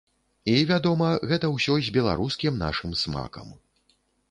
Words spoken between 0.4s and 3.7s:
І, вядома, гэта ўсё з беларускім нашым смакам.